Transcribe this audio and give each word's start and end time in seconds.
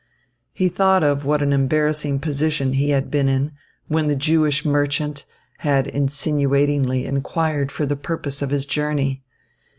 He 0.51 0.67
thought 0.67 1.03
of 1.03 1.25
what 1.25 1.43
an 1.43 1.53
embarrassing 1.53 2.17
position 2.21 2.73
he 2.73 2.89
had 2.89 3.11
been 3.11 3.29
in 3.29 3.51
when 3.87 4.07
the 4.07 4.15
Jewish 4.15 4.65
merchant 4.65 5.25
had 5.59 5.85
insinuatingly 5.85 7.05
inquired 7.05 7.71
for 7.71 7.85
the 7.85 7.95
purpose 7.95 8.41
of 8.41 8.49
his 8.49 8.65
journey. 8.65 9.21